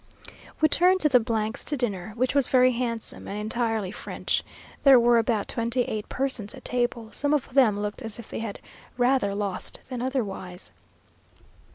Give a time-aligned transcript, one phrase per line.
[0.59, 1.19] We returned to the
[1.53, 4.43] 's to dinner, which was very handsome, and entirely French.
[4.81, 8.39] There were about twenty eight persons at table, some of them looked as if they
[8.39, 8.59] had
[8.97, 10.71] rather lost than otherwise.